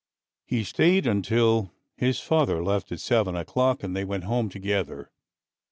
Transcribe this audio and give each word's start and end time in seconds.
He 0.47 0.63
stayed 0.63 1.05
until 1.05 1.71
his 1.95 2.19
father 2.19 2.63
left 2.63 2.91
at 2.91 2.99
7 2.99 3.35
o'clock, 3.35 3.83
and 3.83 3.95
they 3.95 4.03
went 4.03 4.23
home 4.23 4.49
together. 4.49 5.11